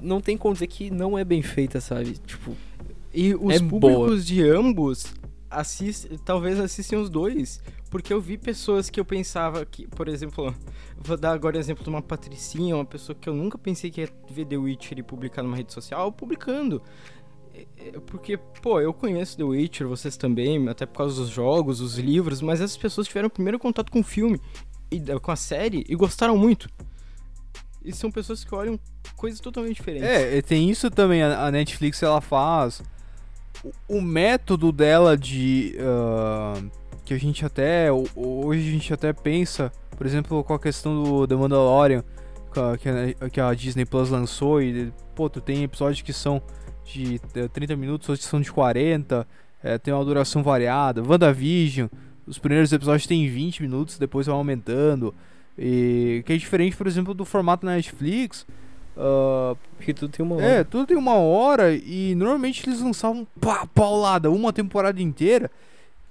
[0.01, 2.13] não tem como dizer que não é bem feita, sabe?
[2.25, 2.55] Tipo,
[3.13, 4.17] E os É públicos boa.
[4.19, 5.13] de ambos
[5.49, 7.61] assistem, talvez assistem os dois.
[7.89, 10.53] Porque eu vi pessoas que eu pensava que, por exemplo,
[10.97, 14.01] vou dar agora o exemplo de uma patricinha, uma pessoa que eu nunca pensei que
[14.01, 16.81] ia ver The Witcher e publicar numa rede social, publicando.
[17.57, 21.81] É, é, Porque, pô, eu conheço The Witcher, vocês também, até por causa dos jogos,
[21.81, 24.39] os livros, mas essas pessoas tiveram primeiro contato com o filme,
[24.91, 26.69] e, com a série, e gostaram muito.
[27.83, 28.79] E são pessoas que olham
[29.15, 30.07] coisas totalmente diferentes.
[30.07, 31.23] É, tem isso também.
[31.23, 32.81] A Netflix ela faz.
[33.63, 35.75] o- O método dela de.
[35.79, 36.61] ah,
[37.05, 37.91] que a gente até.
[37.91, 42.03] ho- Hoje a gente até pensa, por exemplo, com a questão do The Mandalorian,
[42.51, 44.61] que a, que a Disney Plus lançou.
[44.61, 46.41] E, pô, tu tem episódios que são
[46.93, 49.27] de eh, 30 minutos, outros são de 40.
[49.63, 51.03] eh, tem uma duração variada.
[51.03, 51.87] WandaVision,
[52.25, 55.13] os primeiros episódios têm 20 minutos, depois vai aumentando.
[55.57, 58.45] E que é diferente, por exemplo, do formato na Netflix.
[58.95, 63.65] ah, porque tu tem uma é, tudo tem uma hora e normalmente eles lançavam pá,
[63.73, 65.49] paulada, uma temporada inteira.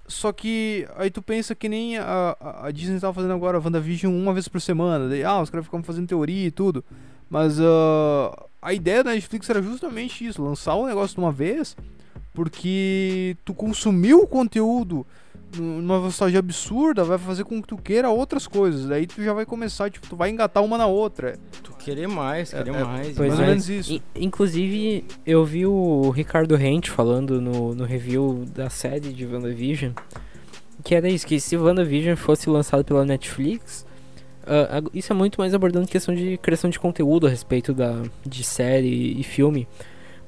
[0.08, 4.12] Só que aí tu pensa que nem a, a- Disney tava fazendo agora a WandaVision
[4.14, 5.08] uma vez por semana.
[5.08, 6.84] Daí, ah, os caras ficam fazendo teoria e tudo.
[7.28, 11.76] Mas ah, a ideia da Netflix era justamente isso, lançar o negócio de uma vez,
[12.32, 15.06] porque tu consumiu o conteúdo
[15.60, 18.86] numa velocidade absurda, vai fazer com que tu queira outras coisas.
[18.86, 21.38] Daí tu já vai começar, tipo, tu vai engatar uma na outra.
[21.62, 23.16] Tu querer mais, querer É, é, mais.
[23.16, 23.42] Pois Mais é.
[23.42, 23.92] ou menos isso.
[23.92, 29.92] In- Inclusive, eu vi o Ricardo Rente falando no, no review da série de WandaVision
[30.84, 33.84] que era isso, que se WandaVision fosse lançado pela Netflix,
[34.70, 38.44] ag- isso é muito mais abordando questão de criação de conteúdo a respeito da, de
[38.44, 39.66] série e filme.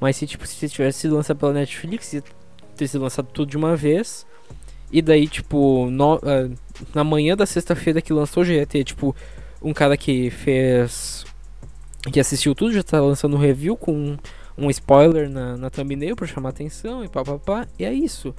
[0.01, 2.25] Mas se tipo, se tivesse sido lançado pela Netflix, ia
[2.77, 4.27] ter sido lançado tudo de uma vez.
[4.91, 6.49] E daí, tipo, no- ah,
[6.95, 9.15] na manhã da sexta-feira que lançou, já ia ter, tipo,
[9.63, 11.25] um cara que fez
[12.13, 14.17] que assistiu tudo, já tá lançando um review com
[14.57, 17.67] um spoiler na, na thumbnail pra chamar atenção e papapá.
[17.79, 18.35] E é isso.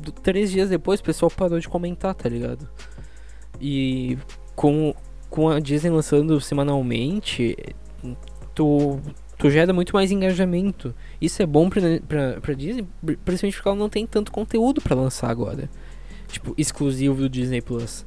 [0.00, 2.66] Do- três dias depois o pessoal parou de comentar, tá ligado?
[3.60, 4.16] E
[4.56, 4.94] com,
[5.28, 7.56] com a Disney lançando semanalmente,
[8.54, 8.98] tu,
[9.38, 10.94] tu gera muito mais engajamento.
[11.20, 14.80] Isso é bom pra, pra, pra Disney, pri- principalmente porque ela não tem tanto conteúdo
[14.80, 15.68] pra lançar agora.
[16.32, 18.04] Tipo, exclusivo do Disney Plus.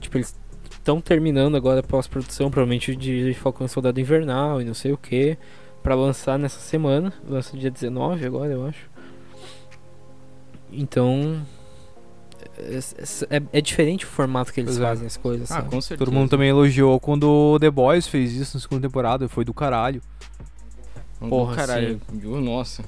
[0.00, 0.34] Tipo, eles
[0.70, 4.96] estão terminando agora a pós-produção, provavelmente de Falcão e Soldado Invernal e não sei o
[4.96, 5.36] que,
[5.82, 7.12] pra lançar nessa semana.
[7.28, 8.88] Lança dia 19 agora, eu acho.
[10.72, 11.42] Então.
[12.56, 14.88] É, é- é diferente o formato que eles Pois é.
[14.88, 15.50] fazem as coisas.
[15.50, 15.70] Ah, sabe?
[15.70, 16.04] com certeza.
[16.04, 19.52] Todo mundo também elogiou quando o The Boys fez isso na segunda temporada, foi do
[19.54, 20.00] caralho.
[21.18, 22.00] Porra, caralho.
[22.12, 22.84] Uh, Nossa.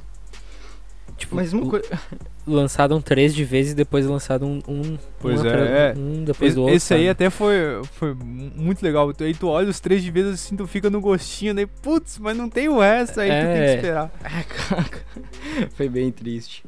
[1.17, 1.89] Tipo, Mas uma coisa.
[2.47, 5.95] lançaram três de vez e depois lançaram um, um, Pois um é, atra- é.
[5.97, 6.77] um depois Esse, do outro.
[6.77, 7.09] esse aí sabe?
[7.09, 7.55] até foi,
[7.93, 9.11] foi mu- muito legal.
[9.21, 12.37] Aí tu olha os três de vez assim, tu fica no gostinho, daí, putz, mas
[12.37, 13.75] não tem o resto, aí tu tem que É.
[13.77, 14.11] esperar.
[15.75, 16.65] Foi bem triste.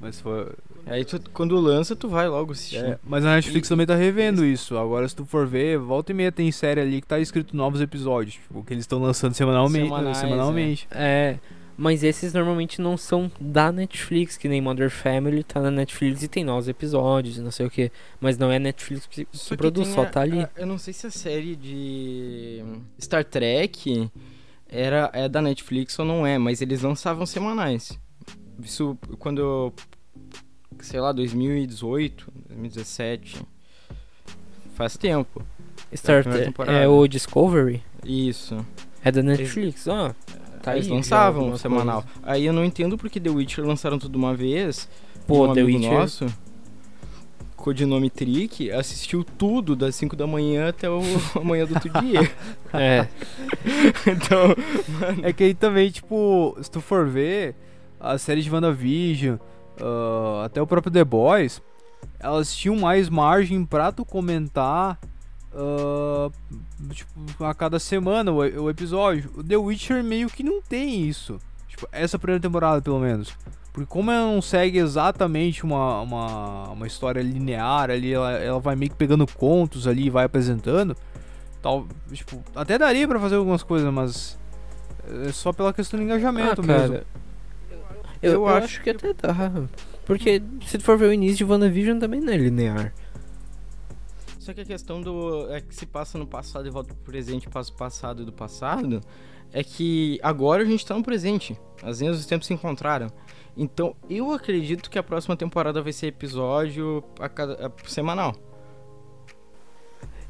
[0.00, 0.48] Mas foi.
[0.86, 2.78] Aí tu, quando lança, tu vai logo assistir.
[2.84, 4.76] é, mas a Netflix E- também tá revendo isso.
[4.76, 7.80] Agora, se tu for ver, volta e meia tem série ali que tá escrito novos
[7.80, 8.34] episódios.
[8.34, 9.84] Tipo, que eles estão lançando semanalmente.
[9.86, 10.88] Semanais, semanalmente.
[10.90, 11.36] É,
[11.76, 16.28] mas esses normalmente não são da Netflix, que nem Mother Family tá na Netflix e
[16.28, 17.90] tem novos episódios e não sei o que.
[18.20, 20.40] Mas não é Netflix que, Só que produz, só a- tá ali.
[20.40, 22.62] a- eu não sei se a série de
[23.00, 24.10] Star Trek
[24.68, 27.98] era, é da Netflix ou não é, mas eles lançavam semanais.
[28.62, 29.72] Isso quando.
[30.80, 33.42] Sei lá, 2018, 2017.
[34.74, 35.44] Faz tempo.
[35.94, 38.64] Star Trek é o Discovery, Isso.
[39.04, 40.14] é da Netflix, ó.
[40.62, 42.02] Tá eles aí lançavam semanal.
[42.02, 42.18] coisa.
[42.22, 44.88] Aí eu não entendo porque The Witcher lançaram tudo de uma vez.
[45.26, 45.92] Pô, um The Witcher.
[45.92, 46.26] nosso
[47.56, 51.00] codinome Trick, assistiu tudo das 5 da manhã até o
[51.40, 52.20] amanhã do outro dia.
[52.74, 53.06] É,
[54.10, 54.56] então,
[55.22, 57.54] É que aí também, tipo, se tu for ver,
[58.00, 59.36] a série de WandaVision,
[59.78, 61.60] ah, até o próprio The Boys,
[62.18, 64.98] elas tinham mais margem pra tu comentar
[65.54, 66.30] ah,
[66.90, 69.30] tipo, a cada semana o, o episódio.
[69.36, 71.38] O The Witcher meio que não tem isso.
[71.68, 73.36] Tipo, essa primeira temporada, pelo menos.
[73.72, 78.76] Porque como ela não segue exatamente uma, uma, uma história linear ali, ela, ela vai
[78.76, 80.94] meio que pegando contos ali e vai apresentando.
[81.62, 84.38] Tal, tipo, até daria pra fazer algumas coisas, mas
[85.26, 86.96] é só pela questão do engajamento ah, mesmo.
[86.96, 87.04] eu,
[88.20, 89.52] Eu eu acho acho que até dá.
[90.04, 92.92] Porque se tu for ver o início de WandaVision também não é linear.
[94.42, 95.48] Só que a questão do.
[95.52, 98.32] é que se passa no passado e volta pro presente, passa o passado e do
[98.32, 99.00] passado,
[99.52, 101.56] é que agora a gente tá no presente.
[101.82, 103.06] As linhas dos tempos se encontraram.
[103.56, 108.34] Então eu acredito que a próxima temporada vai ser episódio a cada, a- semanal.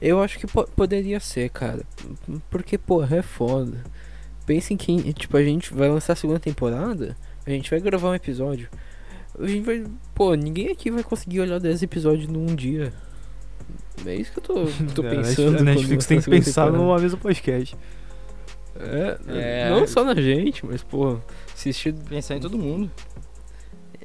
[0.00, 1.82] Eu acho que po- poderia ser, cara.
[2.50, 3.82] Porque, porra, é foda.
[4.44, 8.14] Pensem que, tipo, a gente vai lançar a segunda temporada, a gente vai gravar um
[8.14, 8.68] episódio.
[9.38, 9.84] A gente vai.
[10.14, 12.92] Pô, ninguém aqui vai conseguir olhar 10 episódios num dia.
[14.06, 14.54] É isso que eu tô,
[14.94, 15.50] tô É, pensando.
[15.52, 17.76] Netflix- a Netflix tem que pensar numa mesma podcast.
[18.74, 19.18] É,
[19.66, 19.70] É.
[19.70, 21.18] não só na gente, mas, pô,
[21.54, 21.92] assistir.
[22.08, 22.90] Pensar em todo mundo.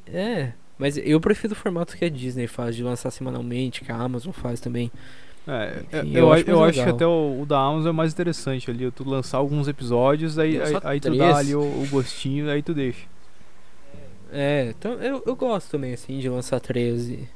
[0.06, 0.52] É.
[0.78, 4.32] Mas eu prefiro o formato que a Disney faz, de lançar semanalmente, que a Amazon
[4.32, 4.92] faz também.
[5.46, 7.92] É, Enfim, eu, eu eu acho acho, mais que até o, o da Amazon é
[7.92, 8.88] mais interessante ali.
[8.92, 12.72] Tu lançar alguns episódios, aí, aí, aí tu dá ali o, o gostinho, aí tu
[12.74, 13.06] deixa.
[14.30, 17.26] É, então eu, eu gosto também, assim, de lançar 13.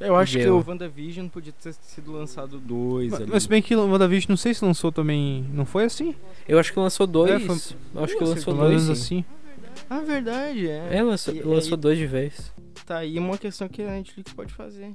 [0.00, 3.30] Eu acho que o WandaVision podia ter sido lançado dois Mas, ali.
[3.30, 5.44] mas se bem que o WandaVision, não sei se lançou também.
[5.52, 6.14] Não foi assim?
[6.48, 7.30] Eu acho que lançou dois.
[7.30, 8.82] É, foi- eu acho que lançou dois.
[8.82, 8.92] sim.
[8.92, 9.24] assim.
[9.88, 10.88] Ah, verdade, é.
[10.96, 12.52] É, lançou, E- lançou e- dois de vez.
[12.86, 14.92] Tá aí uma questão que a Netflix pode fazer.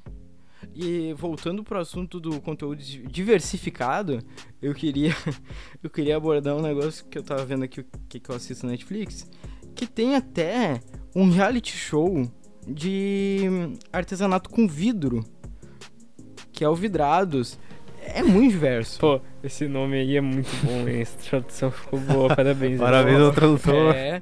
[0.74, 4.20] E voltando pro assunto do conteúdo di- diversificado,
[4.62, 5.10] eu queria
[5.84, 8.66] eu queria abordar um negócio que eu tava vendo aqui o que, que eu assisto
[8.66, 9.30] na Netflix,
[9.76, 10.82] que tem até
[11.16, 12.30] um reality show
[12.68, 13.42] de
[13.92, 15.24] artesanato com vidro,
[16.52, 17.58] que é o Vidrados.
[18.02, 19.00] É muito diverso.
[19.00, 21.02] Pô, esse nome aí é muito bom, hein?
[21.02, 22.80] Essa tradução ficou boa, parabéns.
[22.80, 23.96] Parabéns ao tradutor.
[23.96, 24.22] É.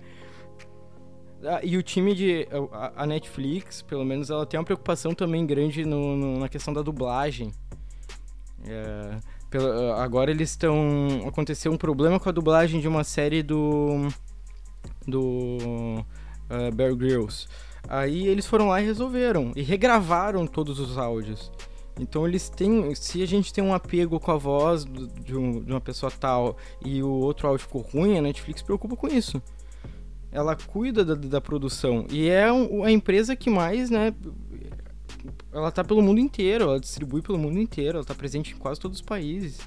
[1.45, 2.47] Ah, e o time de.
[2.71, 6.73] A, a Netflix, pelo menos, ela tem uma preocupação também grande no, no- na questão
[6.73, 7.51] da dublagem.
[8.65, 9.17] É,
[9.49, 10.77] pela- agora eles estão.
[11.27, 14.07] Aconteceu um problema com a dublagem de uma série do.
[15.05, 16.05] Do.
[16.49, 17.47] ah, Bear Grylls.
[17.87, 19.51] Aí eles foram lá e resolveram.
[19.55, 21.51] E regravaram todos os áudios.
[21.99, 22.93] Então eles têm.
[22.95, 26.11] Se a gente tem um apego com a voz do- de, um- de uma pessoa
[26.11, 29.41] tal e o outro áudio ficou ruim, a Netflix se preocupa com isso.
[30.31, 32.07] Ela cuida da, da produção.
[32.09, 32.45] E é
[32.83, 34.13] a empresa que mais, né?
[35.51, 38.79] Ela tá pelo mundo inteiro, ela distribui pelo mundo inteiro, ela tá presente em quase
[38.79, 39.59] todos os países.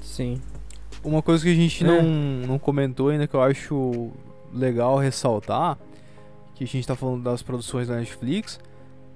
[0.00, 0.40] Sim.
[1.04, 1.86] Uma coisa que a gente É.
[1.86, 2.02] não,
[2.46, 4.10] não comentou ainda que eu acho
[4.52, 5.78] legal ressaltar,
[6.56, 8.58] que a gente tá falando das produções da Netflix,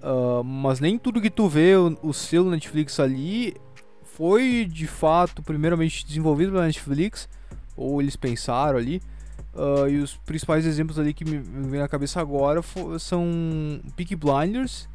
[0.02, 3.56] ah, mas nem tudo que tu vê o, o selo Netflix ali
[4.04, 7.28] foi de fato primeiramente desenvolvido pela Netflix,
[7.76, 9.00] ou eles pensaram ali.
[9.54, 12.62] ah, e os principais exemplos ali que me, me vem na cabeça agora
[12.98, 13.26] são
[13.96, 14.88] Peaky Blinders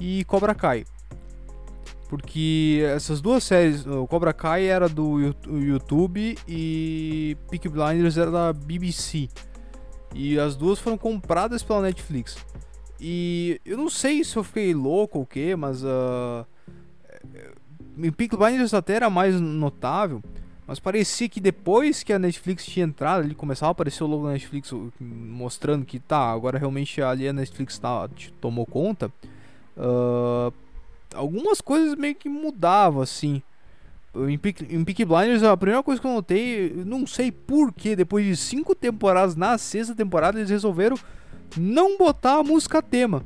[0.00, 0.84] e Cobra Kai.
[2.08, 8.52] Porque essas duas séries, o Cobra Kai era do YouTube e Peaky Blinders era da
[8.52, 9.28] BBC.
[10.14, 12.36] E as duas foram compradas pela Netflix.
[12.98, 16.44] E eu não sei se eu fiquei louco ou o que, mas uh,
[17.96, 20.22] em Peaky Blinders até era mais notável.
[20.66, 24.26] Mas parecia que depois que a Netflix tinha entrado ali, começava a aparecer o logo
[24.26, 28.08] da Netflix mostrando que tá, agora realmente ali a Netflix tá,
[28.40, 29.10] tomou conta.
[29.76, 30.52] ah,
[31.14, 33.42] algumas coisas meio que mudavam assim.
[34.14, 38.36] Em Peaky, em Blinders, a primeira coisa que eu notei, não sei porquê, depois de
[38.36, 40.96] cinco temporadas, na sexta temporada, eles resolveram
[41.56, 43.24] não botar a música tema.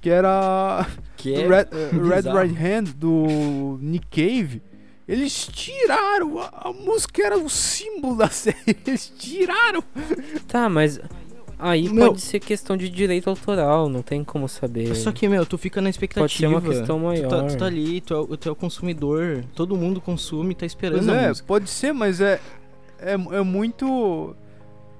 [0.00, 2.32] Que era Que Red, eh, Red.
[2.32, 4.62] Right Hand do Nick Cave.
[5.06, 9.84] Eles tiraram, a, a música era o símbolo da série, eles tiraram.
[10.48, 10.98] Tá, mas
[11.60, 14.94] aí Meu- pode ser questão de direito autoral, não tem como saber.
[14.96, 16.24] Só que, meu, tu fica na expectativa.
[16.24, 17.28] Pode ser uma questão Tu maior.
[17.28, 19.44] tá, tu tá ali, tu é, o- tu é o consumidor.
[19.54, 21.46] Todo mundo consome, tá esperando Pois a é, música.
[21.46, 22.40] pode ser, mas é,
[22.98, 24.34] é, é muito.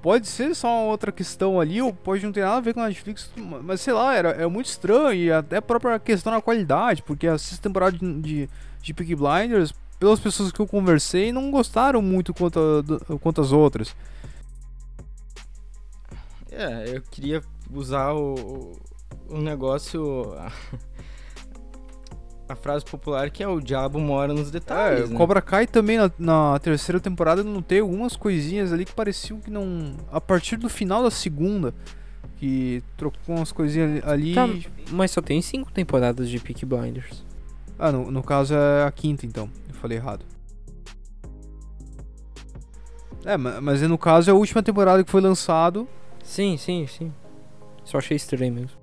[0.01, 2.79] Pode ser só uma outra questão ali, ou pode não ter nada a ver com
[2.81, 3.29] a Netflix,
[3.63, 7.27] mas sei lá, era, é muito estranho, e até a própria questão da qualidade, porque
[7.27, 8.49] a sexta temporada de, de,
[8.81, 13.41] de Peaky Blinders, pelas pessoas que eu conversei, não gostaram muito quanto, a- do- quanto
[13.41, 13.95] as outras.
[16.51, 17.41] É, eu queria
[17.73, 18.73] usar o,
[19.29, 20.33] negócio.
[22.49, 25.15] a frase popular que é o diabo mora nos É, detalhes, né?
[25.17, 29.49] Cobra Kai também na, na terceira temporada não tem algumas coisinhas ali que pareciam que
[29.49, 29.95] não.
[30.11, 31.73] A partir do final da segunda,
[32.37, 34.33] que trocou umas coisinhas ali.
[34.35, 34.49] Tá,
[34.91, 37.23] mas só tem cinco temporadas de Peaky Blinders.
[37.79, 39.49] Ah, no, no caso é a quinta então.
[39.69, 40.25] Eu falei errado.
[43.23, 45.87] É, ma- mas é no caso é a última temporada que foi lançado.
[46.31, 47.13] Sim, sim, sim.
[47.83, 48.77] Só achei estranho mesmo.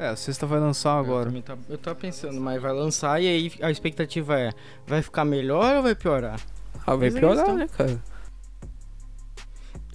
[0.00, 1.26] É, a sexta vai lançar Eu agora.
[1.26, 4.50] também tá- eu tava pensando, mas vai lançar e aí a expectativa é:
[4.84, 6.40] vai ficar melhor ou vai piorar?
[6.84, 8.02] Ah, vai Mas é piorar, né, cara?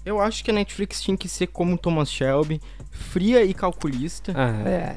[0.06, 4.32] Eu acho que a Netflix tinha que ser como o Thomas Shelby, fria e calculista,
[4.34, 4.96] Ah, é.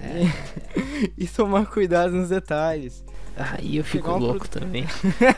[1.18, 3.02] e tomar cuidado nos detalhes.
[3.42, 4.86] Aí eu fico louco produto- também.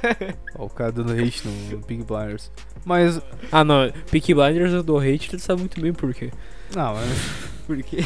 [0.59, 2.51] Ó, o cara dando hate no, no Big Blinders.
[2.85, 3.21] Mas.
[3.53, 3.93] Ah, não.
[4.11, 6.31] Peaky Blinders eu dou hate, tu sabe muito bem por quê.
[6.75, 7.09] Não, mas.
[7.67, 7.99] Porque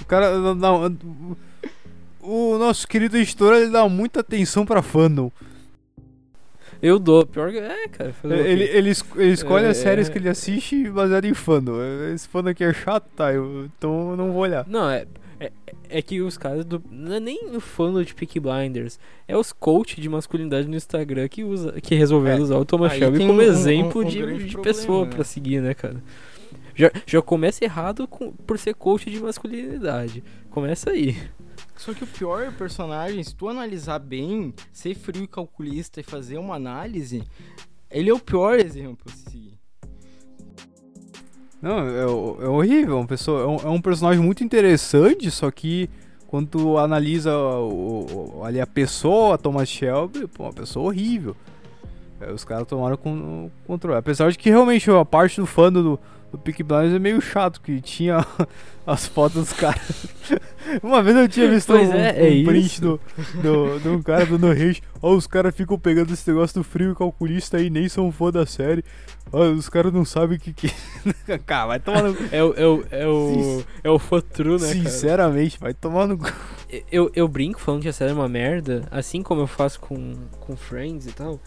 [0.00, 0.38] O cara.
[0.38, 0.96] Não, não,
[2.20, 5.30] o nosso querido editor ele dá muita atenção pra fandom.
[6.80, 7.24] Eu dou.
[7.26, 7.58] Pior que.
[7.58, 8.12] É, cara.
[8.20, 8.26] quê?
[8.28, 9.82] Ele, ele, es- ele escolhe as É.
[9.82, 11.74] séries que ele assiste baseado em fandom.
[12.12, 13.32] Esse fandom aqui é chato, tá?
[13.32, 14.64] Eu, então eu não vou olhar.
[14.68, 15.06] Não, é,
[15.46, 15.52] é.
[15.88, 16.82] É que os caras do.
[16.90, 18.98] Não é nem o fã de Peaky Blinders.
[19.28, 22.92] É os coach de masculinidade no Instagram que, usa, que resolveram É, usar o Thomas
[22.94, 25.10] Shelby como um- um- exemplo um de, grande de problema, pessoa né?
[25.10, 26.02] pra seguir, né, cara?
[26.74, 30.24] Já, já começa errado com- por ser coach de masculinidade.
[30.50, 31.16] Começa aí.
[31.76, 36.38] Só que o pior personagem, se tu analisar bem, ser frio e calculista e fazer
[36.38, 37.22] uma análise,
[37.90, 39.51] ele é o pior exemplo a seguir.
[41.62, 42.00] Não, é,
[42.44, 42.98] é horrível.
[42.98, 45.88] Uma pessoa, é, um, é um personagem muito interessante, só que
[46.26, 51.36] quando tu analisa o, o- ali a pessoa, Thomas Shelby, pô, uma pessoa horrível.
[52.20, 53.98] É, os caras tomaram com, controle.
[53.98, 55.98] Apesar de que realmente a parte do fã do,
[56.32, 58.26] do Peaky Blinders é meio chato, que tinha
[58.86, 60.06] as fotos dos caras.
[60.82, 62.80] Uma vez eu tinha visto Pois um, é, é um print isso.
[62.80, 63.00] do,
[63.42, 64.82] do, de um cara dando hate.
[65.02, 68.30] Ó, os caras ficam pegando esse negócio do frio e calculista aí, nem são fã
[68.30, 68.82] da série.
[69.30, 70.72] Ó, os caras não sabem o que que...
[71.44, 72.16] cara, vai tomar no...
[72.30, 72.54] É o.
[72.54, 72.84] É o.
[72.90, 74.72] É o, é o fã true, né, cara?
[74.72, 76.16] Sinceramente, vai tomar no...
[76.16, 76.32] cu.
[76.90, 80.14] Eu, eu brinco falando que a série é uma merda, assim como eu faço com,
[80.40, 81.38] com Friends e tal.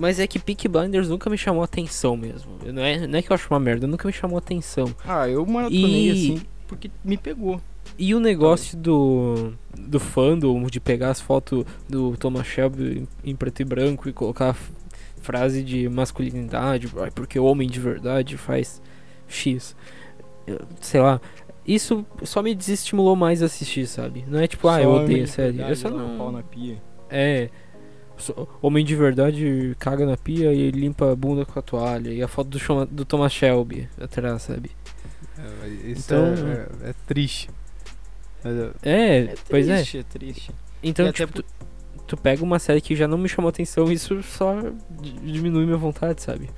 [0.00, 2.52] Mas é que Peaky Blinders nunca me chamou atenção mesmo.
[2.72, 4.92] Não é, não é que eu acho uma merda, nunca me chamou atenção.
[5.06, 7.60] Ah, eu maratonei E- assim porque me pegou.
[7.98, 13.60] E o negócio do, do fandom, de pegar as fotos do Thomas Shelby em, preto
[13.60, 14.56] e branco e colocar
[15.20, 18.80] frase de masculinidade, "Ai, porque o homem de verdade faz
[19.28, 19.76] X.
[20.80, 21.20] Sei lá.
[21.66, 24.24] Isso só me desestimulou mais a assistir, sabe?
[24.26, 25.60] Não é tipo, ah, eu Só odeio a série.
[25.60, 26.16] Eu só não.
[26.16, 26.80] pau na pia.
[27.10, 27.50] É.
[28.62, 32.10] Homem de verdade caga na pia e limpa a bunda com a toalha.
[32.10, 34.70] E a foto do, do Thomas Shelby atrás, sabe?
[35.84, 37.48] Isso Então- é, é- é triste.
[38.44, 39.76] Mas, é, É, É pois é.
[39.76, 40.50] triste, é triste.
[40.82, 41.44] Então, E até tipo, tu,
[42.06, 44.54] tu pega uma série que já não me chamou atenção, isso só
[45.00, 46.48] di- diminui minha vontade, sabe?